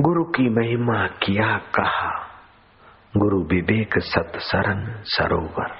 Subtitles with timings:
[0.00, 2.28] गुरु की महिमा किया कहा।
[3.16, 5.70] गुरु विवेक सत सरन सरोवर।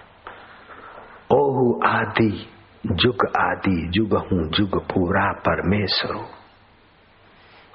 [1.30, 2.50] ओहु आदि,
[2.86, 6.26] जुग आदि, जुग हूँ, जुग पूरा परमेश्वरो।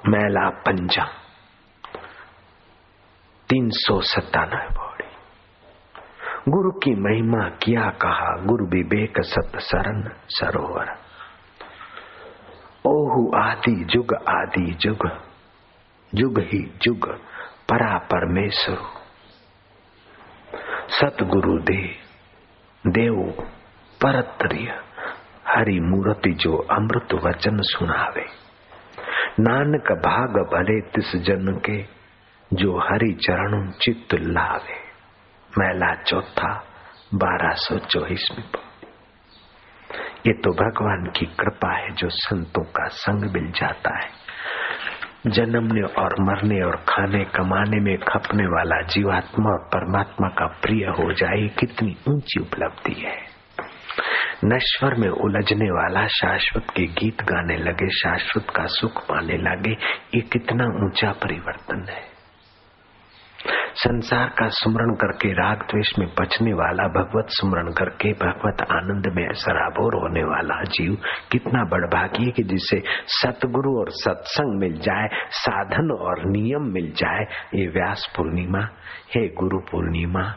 [0.08, 1.04] मैला पंजा।
[3.50, 5.12] तीन सौ सत्तानवे बौड़ी
[6.50, 10.90] गुरु की महिमा किया कहा। गुरु विवेक सत सरन सरोवर।
[12.86, 15.27] ओहु आदि, जुग आदि, जुग
[16.16, 17.10] जुग ही जुग
[17.70, 18.78] परा परमेश्वर
[20.90, 21.88] सतगुरु दे,
[22.88, 23.44] देव
[24.02, 24.72] परत्रिय,
[25.48, 28.26] हरि मूर्ति जो अमृत वचन सुनावे।
[29.40, 31.84] नानक भाग भले तिस जन के,
[32.54, 34.80] जो हरि चरण चित्त लावे।
[35.60, 36.66] मैला चौथा,
[37.14, 38.44] बारह सौ चौबीस में
[40.28, 44.28] ये तो भगवान की कृपा है जो संतों का संग मिल जाता है।
[45.28, 51.14] जन्मने और मरने और खाने कमाने में खपने वाला जीवात्मा और परमात्मा का प्रिय हो
[51.14, 53.38] जाए कितनी ऊँची उपलब्धि है।
[54.46, 59.72] नश्वर में उलझने वाला शाश्वत के गीत गाने लगे, शाश्वत का सुख पाने लगे,
[60.16, 62.17] ये कितना ऊँचा परिवर्तन है।
[63.78, 69.34] संसार का सुमरण करके राग द्वेष में बचने वाला, भगवत सुमरण करके भगवत आनंद में
[69.34, 70.98] सराबोर होने वाला जीव
[71.32, 77.26] कितना बड़भागी कि जिसे सतगुरु और सत्संग मिल जाए, साधन और नियम मिल जाए,
[77.56, 78.60] ये व्यास पूर्णिमा,
[79.16, 80.36] हे गुरु पूर्णिमा,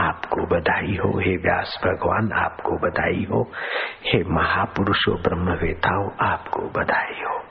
[0.00, 3.50] आपको बधाई हो, हे व्यास भगवान, आपको बधाई हो,
[4.04, 7.42] हे महापुरुषो ब्रह्मवेताओ, आपको बधाई हो।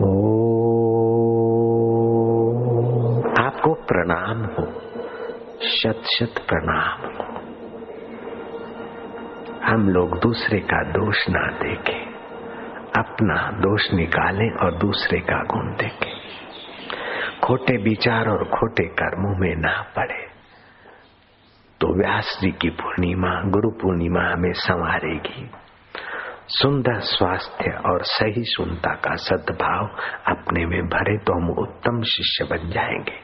[0.00, 1.23] ओ
[4.04, 4.72] प्रणाम हो,
[5.62, 7.22] शत शत प्रणाम हो।
[9.64, 12.06] हम लोग दूसरे का दोष ना देखें,
[12.98, 16.12] अपना दोष निकालें और दूसरे का गुण देखें।
[17.44, 20.26] खोटे विचार और खोटे कर्मों में ना पड़े।
[21.80, 25.50] तो व्यास जी की पूर्णिमा, गुरु पूर्णिमा हमें संवारेगी।
[26.48, 29.86] सुंदर स्वास्थ्य और सही सुनता का सद्भाव
[30.26, 33.23] अपने में भरे तो हम उत्तम शिष्य बन जाएँगे।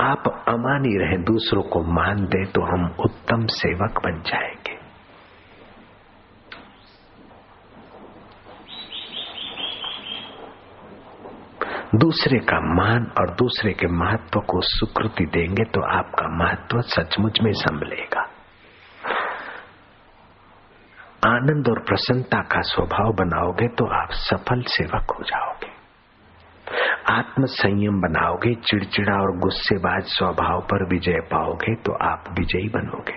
[0.00, 4.76] आप अमानी रहे, दूसरों को मान दे तो हम उत्तम सेवक बन जाएँगे।
[11.94, 17.52] दूसरे का मान और दूसरे के महत्व को स्वीकृति देंगे तो आपका महत्व सचमुच में
[17.52, 18.20] संभलेगा।
[21.26, 25.67] आनंद और प्रसन्नता का स्वभाव बनाओगे तो आप सफल सेवक हो जाओगे।
[27.08, 33.16] आत्म संयम बनाओगे, चिड़चिड़ा और गुस्सेबाज स्वभाव पर विजय पाओगे तो आप विजयी बनोगे।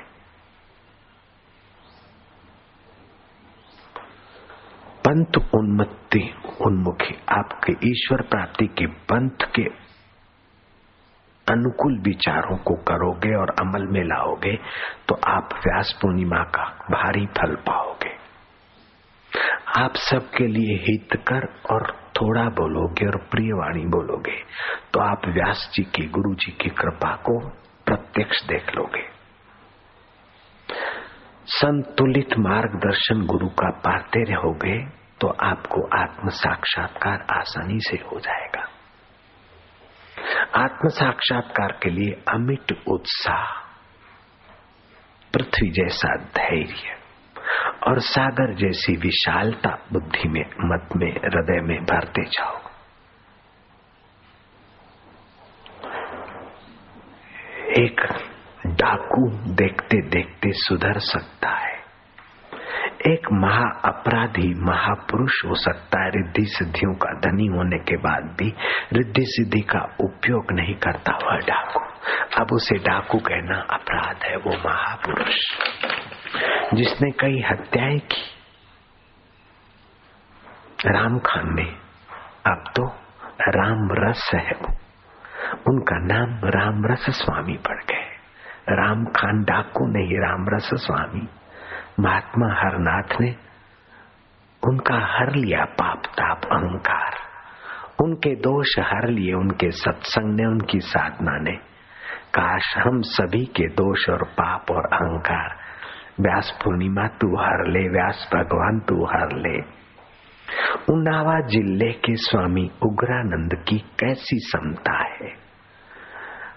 [5.06, 6.24] पंथ उन्मत्ति,
[6.62, 9.64] उन्मुखी, आपके ईश्वर प्राप्ति के पंथ के
[11.48, 14.56] अनुकूल विचारों को करोगे और अमल में लाओगे
[15.08, 18.14] तो आप व्यास पूर्णिमा का भारी फल पाओगे।
[19.78, 21.92] आप सबके लिए हित कर और
[22.22, 24.38] थोड़ा बोलोगे और प्रिय वाणी बोलोगे
[24.94, 27.40] तो आप व्यास जी की, गुरु जी की कृपा को
[27.88, 29.06] प्रत्यक्ष देख लोगे।
[31.48, 34.78] संतुलित मार्गदर्शन गुरु का पाते रहोगे
[35.22, 38.68] तो आपको आत्म साक्षात्कार आसानी से हो जाएगा।
[40.56, 43.52] आत्म साक्षात्कार के लिए अमिट उत्साह,
[45.34, 46.96] पृथ्वी जैसा धैर्य
[47.88, 52.58] और सागर जैसी विशालता बुद्धि में, मत में, हृदय में भरते जाओ।
[57.72, 58.02] एक
[58.68, 61.72] डाकू देखते देखते सुधर सकता है।
[63.08, 68.54] एक महा अपराधी, महापुरुष हो सकता है। रिद्धि सिद्धियों का धनी होने के बाद भी
[68.94, 71.80] रिद्धि सिद्धि का उपयोग नहीं करता वह डाकू।
[72.42, 75.38] अब उसे डाकू कहना अपराध है, वो महापुरुष।
[76.74, 78.22] जिसने कई हत्याएँ की।
[80.86, 81.66] राम खान ने
[82.52, 82.88] अब तो
[83.50, 84.76] राम रस है वो।
[85.68, 88.12] उनका नाम राम रस स्वामी पड़ गए।
[88.70, 91.28] राम खान डाकू नहीं राम रस स्वामी।
[92.00, 93.36] महात्मा हरनाथ ने
[94.68, 97.14] उनका हर लिया पाप, ताप, अहंकार।
[98.04, 101.56] उनके दोष हर लिए, उनके सत्संग ने, उनकी साधना ने।
[102.34, 105.61] काश हम सभी के दोष और पाप और अहंकार
[106.22, 109.58] व्यास पूर्णिमा तू हर ले, व्यास भगवान तू हर ले।
[110.94, 115.30] उन्नावा ज़िले के स्वामी उग्रानंद की कैसी समता है?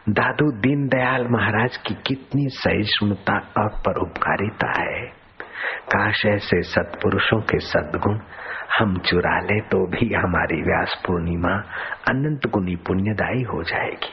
[0.09, 5.07] दादू दीनदयाल महाराज की कितनी सहिष्णुता और परोपकारिता है।
[5.93, 8.19] काश ऐसे सत्पुरुषों के सद्गुण
[8.79, 11.55] हम चुरा ले तो भी हमारी व्यास पूर्णिमा
[12.09, 14.13] अनंत गुनी पुण्यदायी हो जाएगी।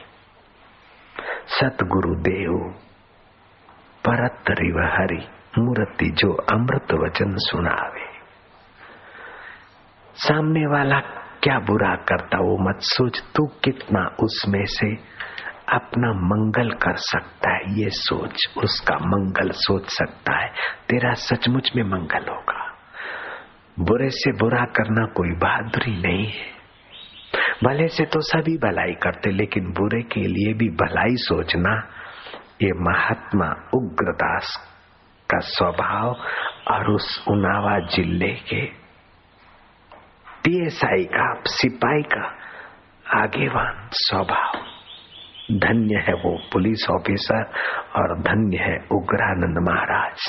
[1.48, 2.58] सतगुरु देव
[4.06, 5.24] परत रिव हरि
[5.60, 8.06] मूर्ति जो अमृत वचन सुनावे।
[10.16, 11.00] सामने वाला
[11.44, 14.96] क्या बुरा करता वो मत सोच, तू कितना उसमें से
[15.76, 20.50] अपना मंगल कर सकता है, ये सोच, उसका मंगल सोच सकता है।
[20.90, 22.78] तेरा सचमुच में मंगल होगा।
[23.80, 26.62] बुरे से बुरा करना कोई बहादुरी नहीं है।
[27.64, 31.88] भले से तो सभी भलाई करते, लेकिन बुरे के लिए भी भलाई सोचना
[32.62, 34.71] ये महात्मा उग्रदास
[35.32, 36.16] का स्वभाव
[36.72, 38.66] और उस उनावा ज़िले के
[40.44, 42.26] पीएसआई का, सिपाही का
[43.06, 44.60] आगेवान स्वभाव।
[45.60, 47.44] धन्य है वो पुलिस ऑफिसर
[47.96, 50.28] और धन्य है उग्रानंद महाराज।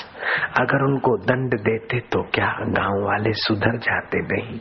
[0.60, 4.58] अगर उनको दंड देते तो क्या गाँव वाले सुधर जाते नहीं?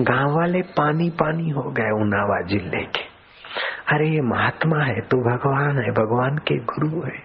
[0.00, 3.04] गाँव वाले पानी पानी हो गए उनावा ज़िले के।
[3.94, 7.18] अरे ये महात्मा है तो भगवान है, भगवान के गुरु है।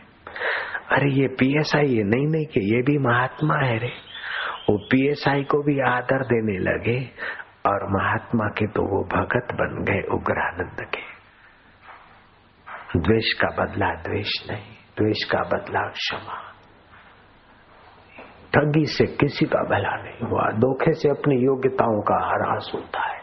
[0.91, 3.91] अरे, ये पीएसआई है नहीं नहीं के ये भी महात्मा है रे।
[4.69, 7.09] वो पीएसआई को भी आदर देने लगे
[7.65, 11.17] और महात्मा के तो वो भगत बन गए उग्रानंद के।
[12.99, 16.53] द्वेष का बदला द्वेष नहीं, द्वेष का बदला क्षमा।
[18.53, 23.21] ठगी से किसी का भला नहीं हुआ, धोखे से अपनी योग्यताओं का हरास होता है।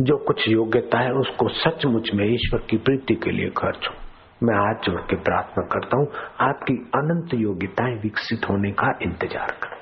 [0.00, 4.07] जो कुछ योग्यता है, उसको सचमुच में ईश्वर की प्रीति के लिए खर्च हो।
[4.42, 6.06] मैं हाथ जोड़ के प्रार्थना करता हूँ,
[6.40, 9.78] आपकी अनंत योग्यताएँ विकसित होने का इंतज़ार करें।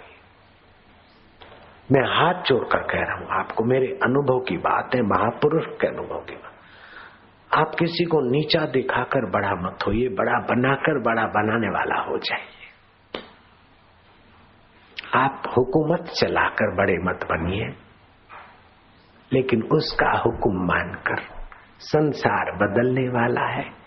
[1.93, 6.19] मैं हाथ जोड़कर कह रहा हूँ, आपको मेरे अनुभव की बात है, महापुरुष के अनुभव
[6.19, 6.53] की बात।
[7.59, 12.65] आप किसी को नीचा दिखाकर बड़ा मत होइए, बड़ा बनाकर बड़ा बनाने वाला हो जाइए।
[15.15, 17.75] आप हुकूमत चलाकर बड़े मत बनिए,
[19.33, 21.23] लेकिन उसका हुक्म मानकर
[21.79, 23.86] संसार बदलने वाला है।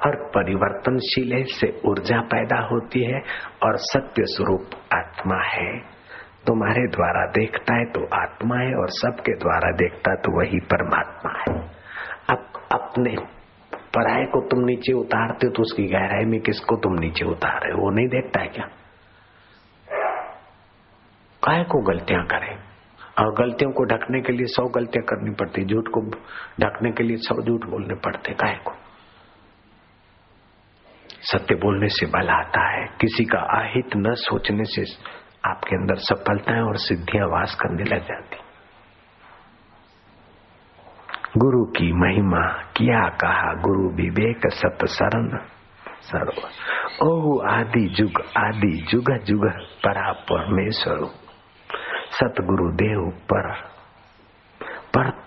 [0.00, 3.20] और परिवर्तनशील से ऊर्जा पैदा होती है
[3.62, 5.78] और सत्य स्वरूप आत्मा है।
[6.46, 11.54] तुम्हारे द्वारा देखता है तो आत्मा है और सबके द्वारा देखता तो वही परमात्मा है।
[12.30, 13.16] अब अपने
[13.96, 17.72] पराये को तुम नीचे उतारते हो तो उसकी गहराई में किसको तुम नीचे उतार रहे
[17.72, 17.78] हो?
[17.78, 18.66] वो नहीं देखता है क्या?
[21.42, 22.56] काय को गलतियाँ करें?
[23.18, 26.00] और गलतियों को ढकने के लिए सौ गलतियाँ करनी पड़ती, झूठ को
[26.60, 28.72] ढकने के लिए सौ झूठ बोलने पड़ते काय को?
[31.24, 34.82] सत्य बोलने से बल आता है। किसी का आहित न सोचने से
[35.50, 38.36] आपके अंदर सफलताएँ और सिद्धियाँ वास करने लग जाती।
[41.36, 46.48] गुरु की महिमा, क्या कहा गुरु विवेक सत सर्व।
[47.02, 49.48] ओ आदि जुग आदि जुग जुग
[49.84, 51.06] परा परमेश्वर
[52.10, 55.23] सतगुरु देव पर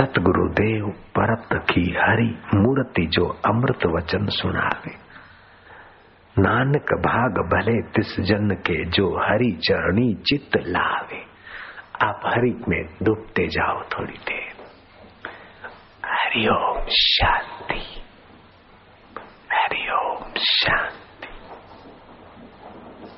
[0.00, 0.88] सतगुरु देव
[1.18, 4.94] परत की हरि मूर्ति जो अमृत वचन सुनावे।
[6.38, 11.22] नानक भाग भले तिस जन के जो हरि चरणी चित्त लावे।
[12.04, 14.52] आप हरि में डूबते जाओ थोड़ी देर।
[16.06, 18.02] हरिओम शांति।
[19.52, 21.28] हरिओम शांति।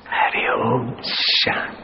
[0.09, 1.82] हरिओम शांति।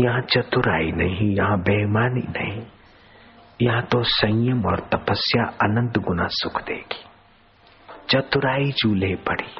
[0.00, 2.66] यहाँ चतुराई नहीं, यहाँ बेईमानी नहीं।
[3.62, 7.04] यहाँ तो संयम और तपस्या अनंत गुना सुख देगी।
[8.10, 9.54] चतुराई चूल्हे पड़ी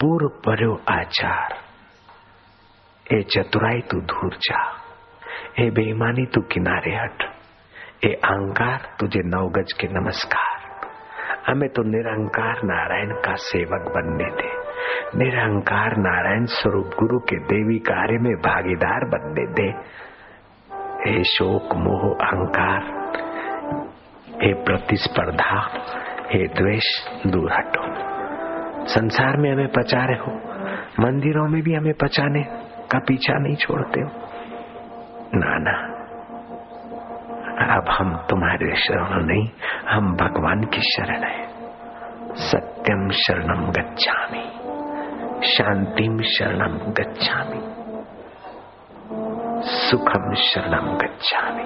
[0.00, 1.54] पूर्व पर्यो आचार।
[3.12, 4.82] ए चतुराई तू दूर जा।
[5.60, 7.22] ए बेईमानी तू किनारे हट।
[8.04, 10.56] ए अहंकार तुझे नौ गज के नमस्कार।
[11.46, 14.55] हमें तो निरंकार नारायण का सेवक बनने दे।
[15.16, 19.96] निरंकार नारायण स्वरूप गुरु के देवी कार्य में भागीदार बनने दे।
[21.06, 22.82] हे शोक, मोह, अहंकार,
[24.42, 25.68] हे प्रतिस्पर्धा,
[26.32, 26.84] हे द्वेष
[27.26, 27.82] दूर हटो।
[28.86, 30.32] संसार में हमें पचा रहे हो,
[31.00, 32.42] मंदिरों में भी हमें पचाने
[32.90, 34.10] का पीछा नहीं छोड़ते हो।
[35.34, 35.96] ना ना
[37.76, 39.48] अब हम तुम्हारे शरण नहीं,
[39.88, 41.46] हम भगवान की शरण है।
[42.34, 44.65] सत्यम शरणम गच्छामि।
[45.42, 47.60] शांतिम शरणम गच्छामि।
[49.64, 51.62] सुखम शरणम गच्छामि।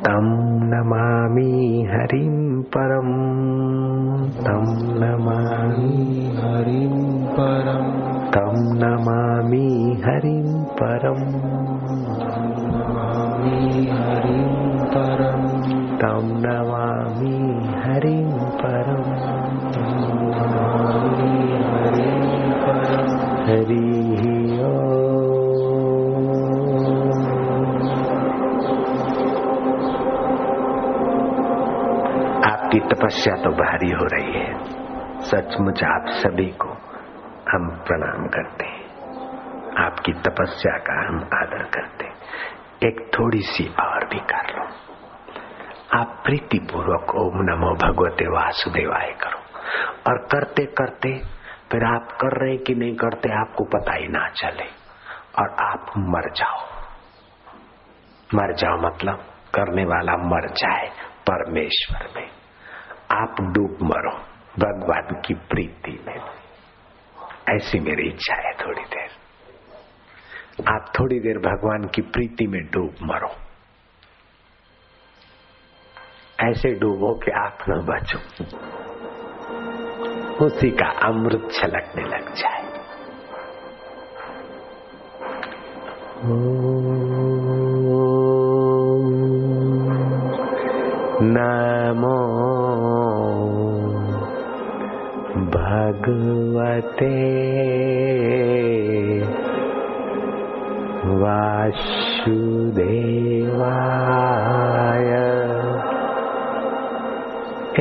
[0.00, 3.14] तं नमामि हरिं परम्।
[4.30, 4.64] तं
[5.00, 11.24] नमामि हरिं परम्। तं नमामि हरिं परम्।
[12.74, 15.62] नमामि हरिं परम्।
[15.96, 16.67] तं नमामि
[32.98, 34.64] तपस्या तो भारी हो रही है।
[35.20, 36.68] सचमुच आप सभी को
[37.52, 38.84] हम प्रणाम करते हैं।
[39.84, 42.14] आपकी तपस्या का हम आदर करते हैं।
[42.88, 44.64] एक थोड़ी सी और भी कर लो।
[46.00, 49.38] आप प्रीति पूर्वक ओम नमो भगवते वासुदेवाय करो।
[50.08, 51.18] और करते करते
[51.72, 54.66] फिर आप कर रहे कि नहीं करते आपको पता ही ना चले।
[55.38, 56.60] और आप मर जाओ।
[58.34, 59.18] मर जाओ मतलब
[59.54, 60.88] करने वाला मर जाए
[61.30, 62.37] परमेश्वर में।
[63.12, 64.16] आप डूब मरो।
[64.58, 66.20] भगवान की प्रीति में।
[67.56, 69.08] ऐसी मेरी इच्छा है थोड़ी देर।
[70.68, 73.30] आप थोड़ी देर भगवान की प्रीति में डूब मरो।
[76.50, 78.18] ऐसे डूबो कि आप न बचो।
[80.46, 82.68] उसी का अमृत छलकने लग जाए।
[91.22, 92.37] नमो
[95.88, 97.12] भगवते
[101.04, 101.98] वासुदेवाय।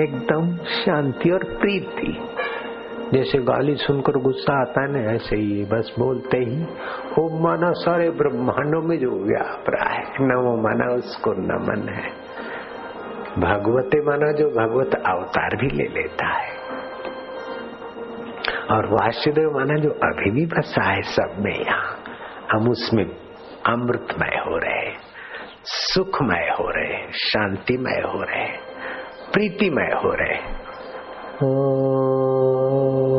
[0.04, 2.20] एकदम शांति और प्रीति।
[3.14, 6.64] जैसे गाली सुनकर गुस्सा आता है ना, ऐसे ही बस बोलते ही
[7.18, 10.02] वो माना, सारे ब्रह्मांडों में जो व्याप रहा है
[10.44, 12.28] वो माना, उसको नमन है।
[13.40, 16.77] भगवते माना जो भगवत अवतार भी ले लेता है।
[18.72, 21.98] और वासुदेव माना जो अभी भी बसा है सब में यहाँ,
[22.52, 23.06] हम उसमें
[23.66, 24.92] अमृतमय हो रहे
[25.64, 28.48] सुखमय हो रहे शांतिमय हो रहे
[29.34, 30.38] प्रीतिमय हो रहे
[31.44, 33.17] नमो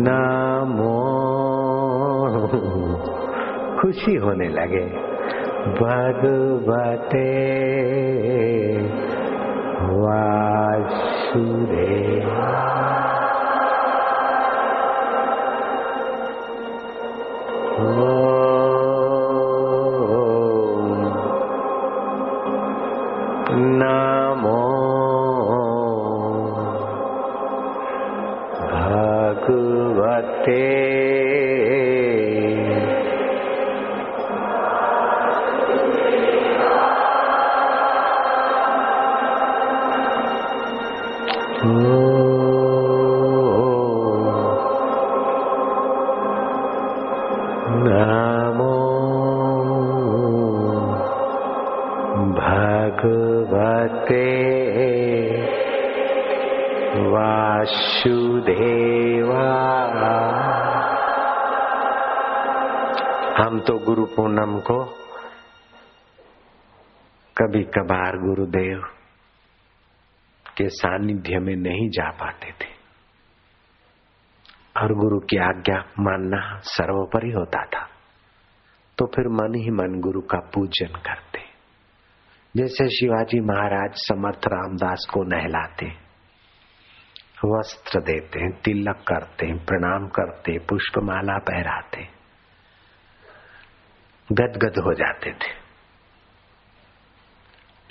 [0.00, 1.18] नमो।
[3.80, 5.08] खुशी होने लगे।
[5.80, 7.28] भगवते
[68.26, 68.82] गुरुदेव
[70.56, 72.78] के सानिध्य में नहीं जा पाते थे।
[74.76, 77.88] और गुरु की आज्ञा मानना सर्वोपरि होता था।
[78.98, 81.38] तो फिर मन ही मन गुरु का पूजन करते।
[82.56, 86.08] जैसे शिवाजी महाराज समर्थ रामदास को नहलाते
[87.44, 92.08] वस्त्र देते तिलक करते प्रणाम करते पुष्पमाला पहराते
[94.32, 95.67] गदगद हो जाते थे।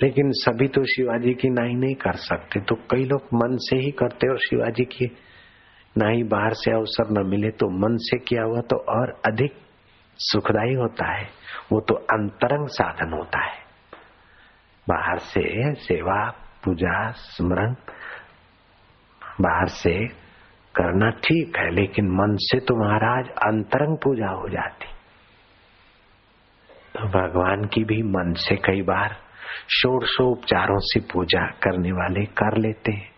[0.02, 3.90] लेकिन सभी तो शिवाजी की नाई नहीं कर सकते तो कई लोग मन से ही
[3.90, 5.06] करते और शिवाजी की
[5.98, 9.54] नाई बाहर से अवसर न मिले तो मन से किया हुआ तो और अधिक
[10.20, 11.24] सुखदायी होता है,
[11.72, 13.56] वो तो अंतरंग साधन होता है।
[14.86, 16.30] बाहर से सेवा,
[16.64, 17.74] पूजा, स्मरण
[19.40, 19.94] बाहर से
[20.74, 24.86] करना ठीक है, लेकिन मन से तो महाराज अंतरंग पूजा हो जाती।
[26.94, 29.16] तो भगवान की भी मन से कई बार
[29.70, 33.10] षोड़शोपचारों से पूजा करने वाले कर लेते हैं।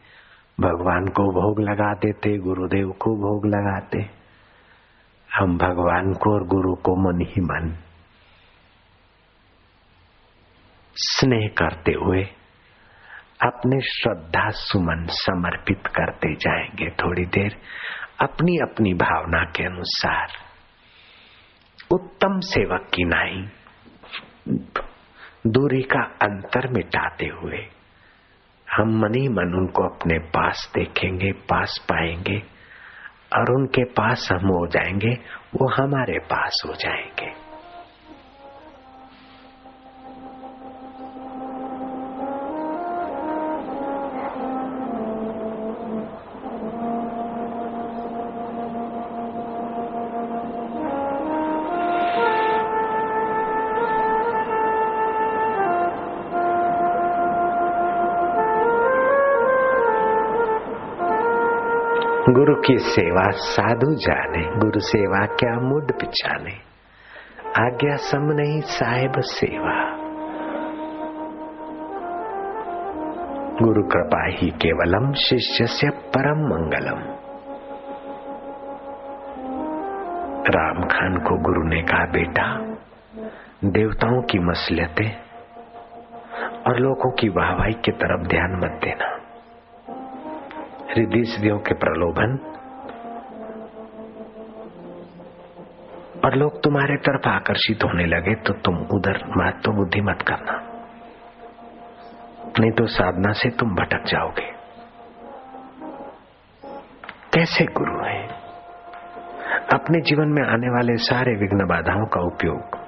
[0.60, 4.20] भगवान को भोग लगा देते, गुरुदेव को भोग लगाते।
[5.34, 7.76] हम भगवान को और गुरु को मन ही मन
[10.94, 12.22] स्नेह करते हुए
[13.42, 17.56] अपने श्रद्धा सुमन समर्पित करते जाएँगे थोड़ी देर।
[18.20, 20.28] अपनी अपनी भावना के अनुसार।
[21.90, 23.48] उत्तम सेवक की नाई।
[25.46, 27.58] दूरी का अंतर मिटाते हुए
[28.68, 32.42] हम मनी मन उनको अपने पास देखेंगे, पास पाएँगे
[33.36, 35.12] और उनके पास हम हो जाएँगे,
[35.54, 37.49] वो हमारे पास हो जाएँगे।
[62.30, 66.52] गुरु की सेवा साधु जाने, गुरु सेवा क्या मुड पिछाने
[67.66, 69.96] आज्ञा सम नहीं साहेब सेवा।
[73.62, 77.16] गुरु कृपा ही केवलम, शिष्य से परम मंगलम।
[80.48, 82.58] राम खान को गुरु ने कहा, बेटा,
[83.64, 85.12] देवताओं की मसलियतें
[86.66, 89.19] और लोगों की वाहवाही की तरफ़ ध्यान मत देना।
[90.90, 92.38] हृदय के प्रलोभन।
[96.24, 100.52] और लोग तुम्हारे तरफ़ आकर्षित होने लगे तो तुम उधर महत्व तो बुद्धि मत करना।
[102.60, 104.52] नहीं तो साधना से तुम भटक जाओगे।
[107.34, 108.28] कैसे गुरु है?
[109.74, 112.78] अपने जीवन में आने वाले सारे विघ्न बाधाओं का उपयोग,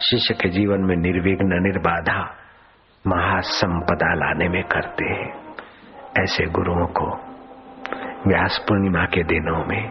[0.00, 2.34] शिष्य के जीवन में निर्विघ्न निर्बाधा
[3.06, 5.46] महासंपदा लाने में करते हैं।
[6.22, 7.25] ऐसे गुरुओं को
[8.26, 9.82] व्यास पूर्णिमा के दिनों में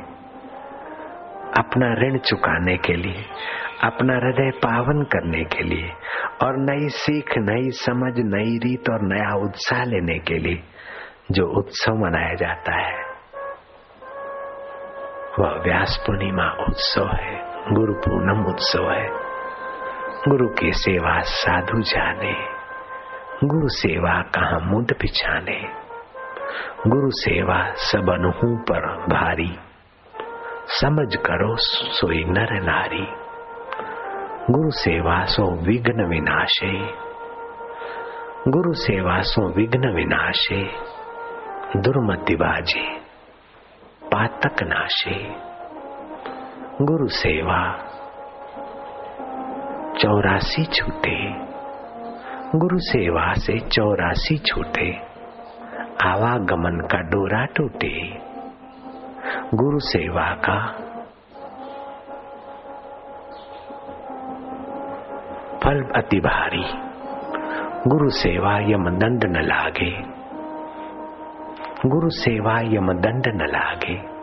[1.58, 3.26] अपना ऋण चुकाने के लिए,
[3.84, 5.92] अपना हृदय पावन करने के लिए
[6.44, 10.64] और नई सीख, नई समझ, नई रीत और नया उत्साह लेने के लिए
[11.32, 13.06] जो उत्सव मनाया जाता है,
[15.40, 17.40] वह व्यास पूर्णिमा उत्सव है,
[17.74, 19.08] गुरु पूनम उत्सव है।
[20.28, 22.36] गुरु की सेवा साधु जाने,
[23.48, 25.85] गुरु सेवा कहा मुद पिछाने
[26.88, 29.58] गुरु सेवा सब अनहू पर भारी।
[30.68, 33.08] समझ करो सोई नर नारी।
[34.52, 37.06] गुरु सेवा सो विघ्न विनाशे।
[38.48, 40.70] गुरु सेवा सो विघ्न विनाशे।
[41.78, 43.00] दुर्मति बाजे,
[44.12, 45.36] पातक नाशे।
[46.82, 47.78] गुरु सेवा,
[50.00, 51.46] चौरासी छूटे।
[52.56, 55.05] गुरु सेवा से चौरासी छूटे।
[56.04, 58.22] आवागमन का डोरा टूटे।
[59.54, 60.72] गुरु सेवा का।
[65.64, 66.64] फल अति भारी।
[67.90, 70.04] गुरु सेवा यम दंड न लागे।
[71.90, 74.16] गुरु सेवा यम दंड न लागे।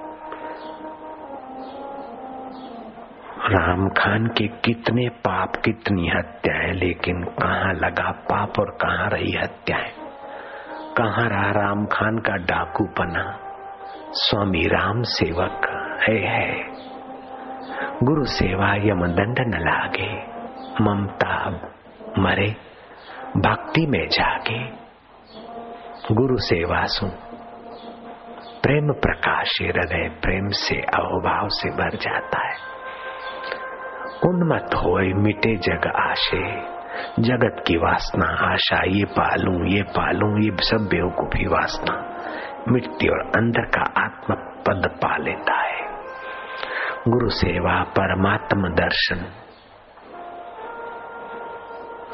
[3.54, 10.01] राम खान के कितने पाप, कितनी हत्याएँ, लेकिन कहाँ लगा पाप और कहाँ रही हत्याएँ?
[10.98, 13.38] कहाँ रहा राम खान का डाकू पना
[14.10, 15.60] स्वामी राम सेवक
[16.08, 16.64] है है।
[18.02, 20.26] गुरु सेवा यम दंड न लागे,
[20.80, 21.50] ममता
[22.18, 22.56] मरे,
[23.36, 24.64] भक्ति में जागे।
[26.14, 27.06] गुरु सेवा सु
[28.62, 32.56] प्रेम प्रकाश हृदय प्रेम से अहोभाव से भर जाता है।
[34.26, 36.81] उन्मत होए मिटे जग आशे।
[37.18, 42.08] जगत की वासना, आशा, ये पालू ये पालू, ये सब बेवकूफ़ी वासना।
[42.68, 45.82] मिट्टी और अंदर का आत्म पद पा लेता है।
[47.08, 49.16] गुरु सेवा, परमात्म दर्शन।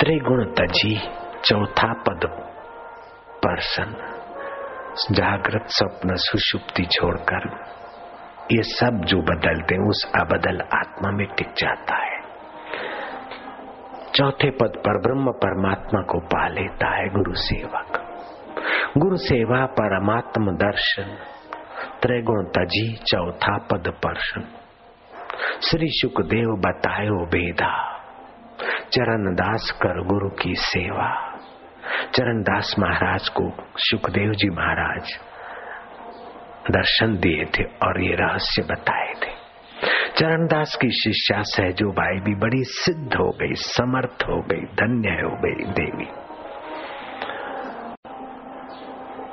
[0.01, 1.01] त्रिगुण तजी,
[1.45, 2.21] चौथा पद
[3.47, 4.15] पर्सन।
[5.11, 7.65] जागृत स्वप्न सुषुप्ति छोड़कर,
[8.53, 12.18] ये सब जो बदलते उस अबदल आत्मा में टिक जाता है।
[14.19, 17.99] चौथे पद पर ब्रह्म परमात्मा को पा लेता है गुरु सेवक।
[18.99, 21.15] गुरु सेवा परमात्म दर्शन
[22.03, 24.49] त्रिगुण तजी चौथा पद पर्शन।
[25.63, 27.71] श्री सुखदेव बतायो बेदा
[28.93, 31.09] चरण दास कर गुरु की सेवा।
[32.15, 35.19] चरण दास महाराज को सुखदेव जी महाराज
[36.71, 39.38] दर्शन दिए थे और ये रहस्य बताए थे।
[39.87, 45.31] चरणदास की शिष्या सहजो बाई भी बड़ी सिद्ध हो गई, समर्थ हो गई, धन्य हो
[45.31, 46.09] गई देवी।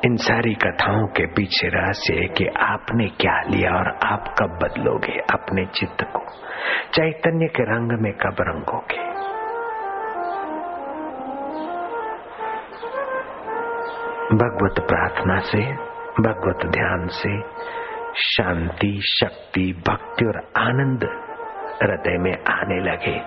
[0.05, 5.19] इन सारी कथाओं के पीछे रहस्य है कि आपने क्या लिया और आप कब बदलोगे
[5.33, 6.19] अपने चित्त को,
[6.93, 9.05] चैतन्य के रंग में कब रंगोगे।
[14.37, 15.73] भगवत प्रार्थना से,
[16.21, 17.41] भगवत ध्यान से
[18.17, 21.03] शांति, शक्ति, भक्ति और आनंद
[21.83, 23.19] हृदय में आने लगे।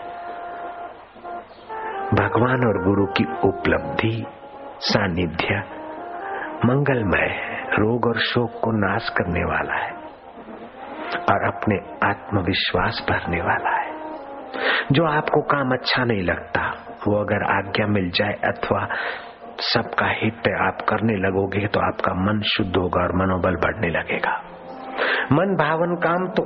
[2.15, 4.25] भगवान और गुरु की उपलब्धि,
[4.81, 5.55] सानिध्य
[6.65, 9.93] मंगलमय है रोग और शोक को नाश करने वाला है
[11.33, 13.93] और अपने आत्मविश्वास भरने वाला है।
[14.93, 16.63] जो आपको काम अच्छा नहीं लगता,
[17.09, 18.89] वो अगर आज्ञा मिल जाए अथवा
[19.61, 24.43] सबका हित आप करने लगोगे तो आपका मन शुद्ध होगा और मनोबल बढ़ने लगेगा।
[25.33, 26.45] मन भावन काम तो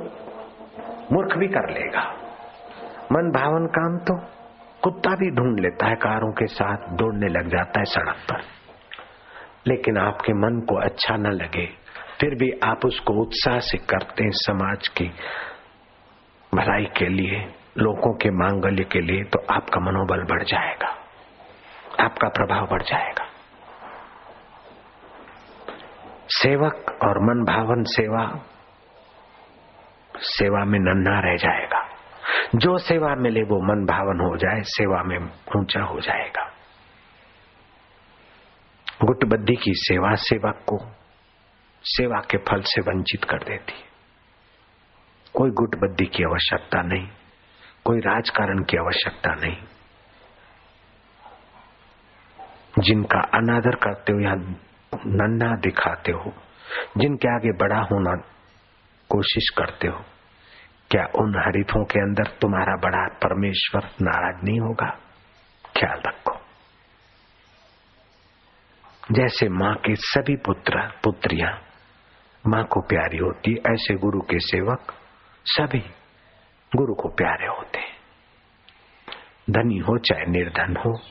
[1.11, 2.03] मूर्ख भी कर लेगा।
[3.11, 4.15] मन भावन काम तो
[4.83, 8.41] कुत्ता भी ढूंढ लेता है, कारों के साथ दौड़ने लग जाता है सड़क पर।
[9.67, 11.65] लेकिन आपके मन को अच्छा न लगे,
[12.19, 15.05] फिर भी आप उसको उत्साह से करते हैं समाज की
[16.51, 17.39] भलाई के लिए,
[17.77, 20.89] लोगों के मांगल्य के लिए तो आपका मनोबल बढ़ जाएगा,
[21.99, 23.25] आपका प्रभाव बढ़ जाएगा।
[26.35, 28.45] सेवक और मन भावन सेवा
[30.17, 31.87] सेवा में नन्हा रह जाएगा।
[32.55, 35.17] जो सेवा मिले वो मन भावन हो जाए, सेवा में
[35.57, 36.51] ऊँचा हो जाएगा।
[39.03, 40.79] गुटबद्दी की सेवा सेवक को
[41.83, 43.87] सेवा के फल से वंचित कर देती है।
[45.33, 47.07] कोई गुटबद्दी की आवश्यकता नहीं,
[47.85, 49.57] कोई राजकारण की आवश्यकता नहीं।
[52.79, 54.35] जिनका अनादर करते हो या
[54.95, 56.33] नन्ना दिखाते हो।
[56.97, 58.15] जिनके आगे बड़ा होना
[59.09, 59.99] कोशिश करते हो,
[60.91, 64.97] क्या उन हरिथों के अंदर तुम्हारा बड़ा परमेश्वर नाराज़ नहीं होगा?
[65.77, 66.39] ख्याल रखो।
[69.11, 71.61] जैसे माँ के सभी पुत्र, पुत्रियाँ,
[72.47, 74.93] माँ को प्यारी होती, ऐसे गुरु के सेवक
[75.45, 75.83] सभी
[76.75, 77.93] गुरु को प्यारे होते
[79.49, 81.01] धनी हो चाहे निर्धन हो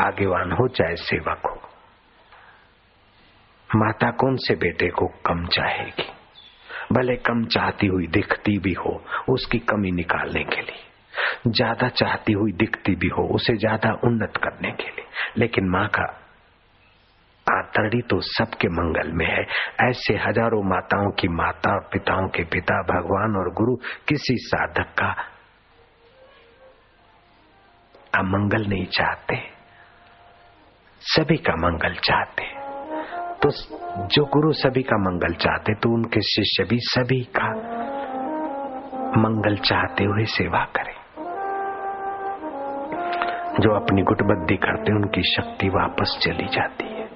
[0.00, 1.71] आगेवान हो चाहे सेवक हो।
[3.76, 6.08] माता कौन से बेटे को कम चाहेगी?
[6.92, 12.52] भले कम चाहती हुई दिखती भी हो, उसकी कमी निकालने के लिए। ज़्यादा चाहती हुई
[12.52, 15.06] दिखती भी हो, उसे ज़्यादा उन्नत करने के लिए।
[15.36, 16.04] लेकिन माँ का
[17.46, 19.46] आतरड़ी तो सबके मंगल में है।
[19.88, 23.76] ऐसे हज़ारों माताओं की माता और पिताओं के पिता, भगवान और गुरु
[24.08, 25.14] किसी साधक का
[28.18, 29.36] अमंगल नहीं चाहते।
[31.02, 32.61] सभी का मंगल चाहते
[33.42, 33.50] तो
[34.06, 37.48] जो गुरु सभी का मंगल चाहते तो उनके शिष्य भी सभी का
[39.20, 40.94] मंगल चाहते हुए सेवा करें।
[43.60, 47.06] जो अपनी गुटबद्दी करते, उनकी शक्ति वापस चली जाती है।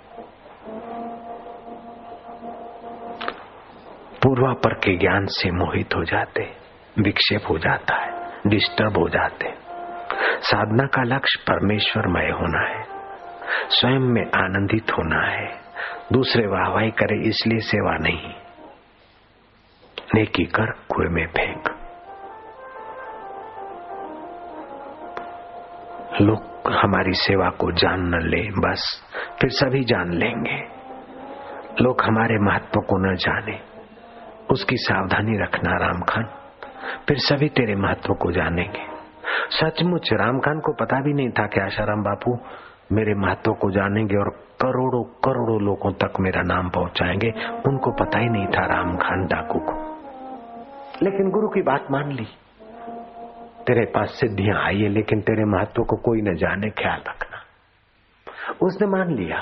[4.22, 6.50] पूर्वापर के ज्ञान से मोहित हो जाते,
[6.98, 9.54] विक्षेप हो जाता है, डिस्टर्ब हो जाते।
[10.40, 12.84] साधना का लक्ष्य परमेश्वरमय होना है,
[13.70, 15.65] स्वयं में आनंदित होना है।
[16.12, 18.34] दूसरे वाहवाही करे, इसलिए सेवा नहीं।
[20.14, 21.68] नेकी कर, कुएँ में फेंक।
[26.20, 29.02] लोग हमारी सेवा को जान न ले, बस
[29.40, 30.76] फिर सभी जान लेंगे।
[31.82, 33.60] लोग हमारे महत्व को न जाने,
[34.50, 36.24] उसकी सावधानी रखना राम खान,
[37.08, 38.96] फिर सभी तेरे महत्व को जानेंगे।
[39.50, 42.38] सचमुच राम खान को पता भी नहीं था कि आशाराम बापू
[42.92, 44.28] मेरे महत्व को जानेंगे और
[44.60, 47.30] करोड़ों करोड़ों लोगों तक मेरा नाम पहुंचाएँगे।
[47.66, 49.96] उनको पता ही नहीं था राम खान डाकू को।
[51.02, 52.26] लेकिन गुरु की बात मान ली।
[53.66, 57.38] तेरे पास सिद्धियाँ आई है, लेकिन तेरे महत्व को कोई न जाने, ख्याल रखना।
[58.62, 59.38] उसने मान लिया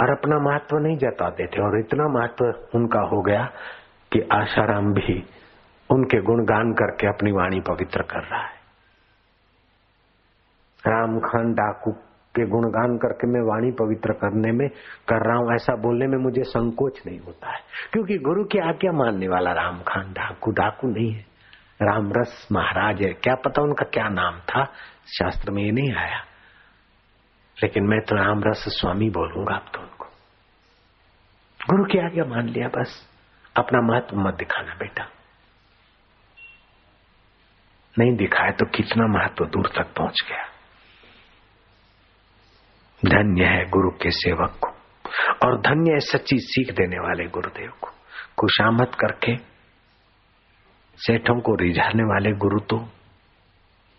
[0.00, 3.44] और अपना महत्व नहीं जताते थे और इतना महत्व उनका हो गया
[4.12, 5.24] कि आशाराम भी
[5.90, 8.62] उनके गुणगान करके अपनी वाणी पवित्र कर रहा है।
[10.86, 11.94] राम खान डाकू
[12.34, 14.68] के गुणगान करके मैं वाणी पवित्र करने में
[15.08, 17.60] कर रहा हूँ, ऐसा बोलने में मुझे संकोच नहीं होता है।
[17.92, 21.20] क्योंकि गुरु की आज्ञा मानने वाला राम खान डाकू डाकू नहीं है।
[21.82, 24.64] राम रस महाराज है। क्या पता उनका क्या नाम था?
[25.06, 26.18] शास्त्र में ये नहीं आया।
[27.62, 30.04] लेकिन मैं तो राम रस स्वामी बोलूँगा अब तो उनको।
[31.70, 33.08] गुरु की आज्ञा मान लिया बस।
[33.56, 35.04] अपना महत्व मत दिखाना बेटा।
[37.98, 40.51] नहीं दिखाया तो कितना महत्व दूर तक पहुँच गया।
[43.02, 44.68] धन्य है गुरु के सेवक को,
[45.44, 47.88] और धन्य है सच्ची सीख देने वाले गुरुदेव को।
[48.38, 49.36] खुशामत करके
[50.98, 52.76] सेठों को रिझाने वाले गुरु तो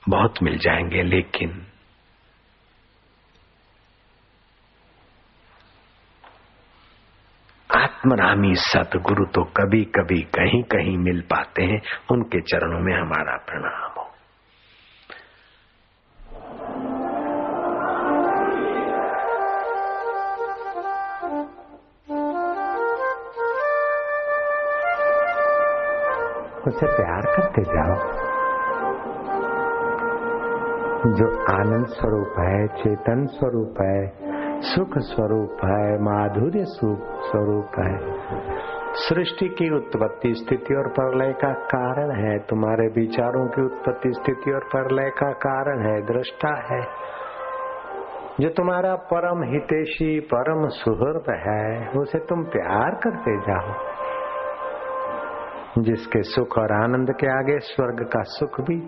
[0.03, 1.65] बहुत मिल जाएँगे, लेकिन
[7.69, 13.91] आत्मरामी सतगुरु तो कभी कभी कहीं कहीं मिल पाते हैं, उनके चरणों में हमारा प्रणाम
[13.97, 14.02] हो।
[26.67, 28.23] उसे प्यार करते जाओ।
[31.03, 34.11] जो आनंद स्वरूप है, चेतन स्वरूप है,
[34.61, 37.97] सुख स्वरूप है, माधुर्य स्वरूप है।
[38.93, 44.59] सृष्टि की उत्पत्ति, स्थिति और प्रलय का कारण है। तुम्हारे विचारों की उत्पत्ति, स्थिति और
[44.59, 46.87] प्रलय का कारण है, दृष्टा है।
[48.39, 53.73] जो तुम्हारा परम हितेशी, परम सुहृद है, उसे तुम प्यार करते जाओ।
[55.79, 58.79] जिसके सुख और आनंद के आगे स्वर्ग का सुख भी।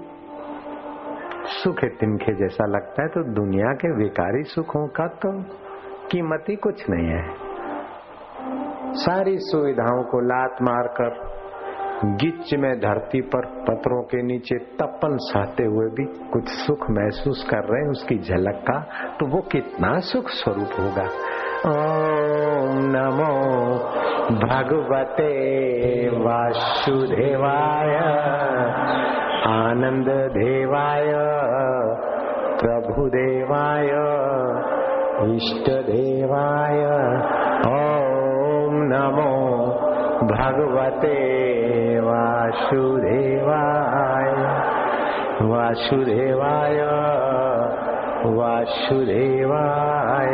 [1.53, 5.31] सुख तिनखे जैसा लगता है तो दुनिया के विकारी सुखों का तो
[6.07, 7.23] कीमत ही कुछ नहीं है।
[8.95, 11.17] सारी सुविधाओं को लात मारकर
[12.15, 17.63] गिच में धरती पर पत्रों के नीचे तपन सहते हुए भी कुछ सुख महसूस कर
[17.63, 18.79] रहे हैं, उसकी झलक का
[19.19, 21.07] तो वो कितना सुख स्वरूप होगा।
[21.65, 23.35] ओम नमो
[24.41, 25.29] भगवते
[26.25, 27.93] वासुदेवाय
[29.51, 31.09] आनंद देवाय
[32.61, 33.89] प्रभुदेवाय
[35.35, 36.83] इष्ट देवाय
[37.71, 39.33] ओम नमो
[40.33, 41.17] भगवते
[41.99, 44.31] वासुदेवाय
[45.49, 46.79] वासुदेवाय
[48.37, 50.33] वासुदेवाय।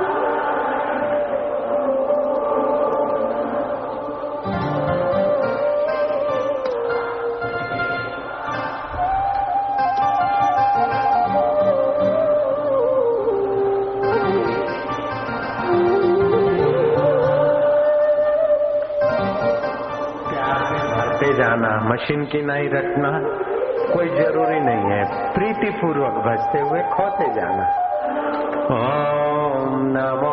[22.01, 23.09] मशीन की नहीं रखना
[23.93, 27.65] कोई ज़रूरी नहीं है। प्रीति पूर्वक भजते हुए खोते जाना।
[28.75, 30.30] ओम नमो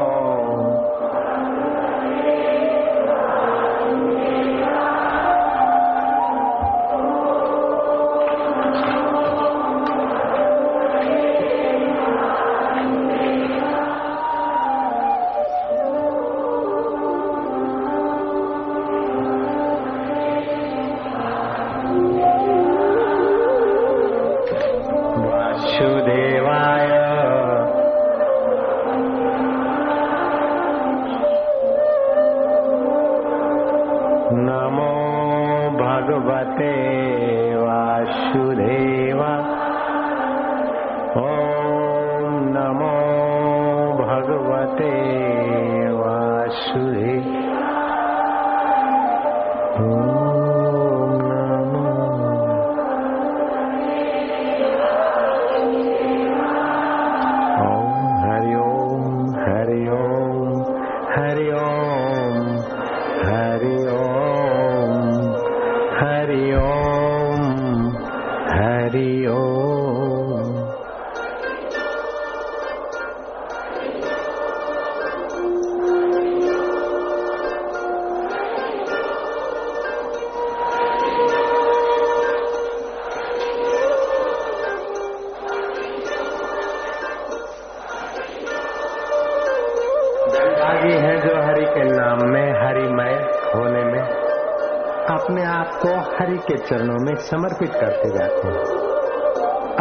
[97.18, 98.58] समर्पित करते जाते हैं।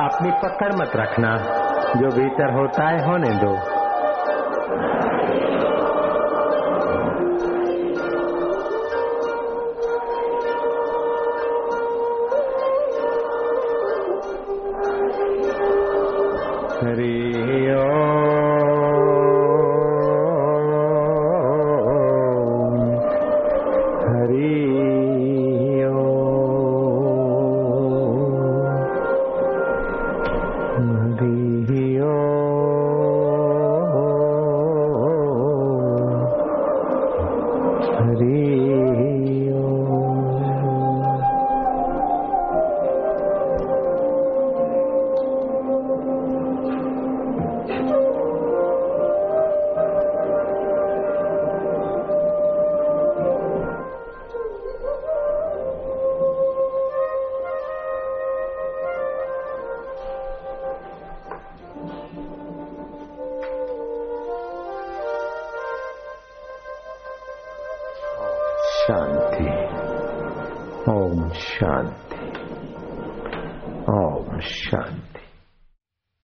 [0.09, 1.37] अपनी पकड़ मत रखना।
[1.97, 3.76] जो भीतर होता है होने दो।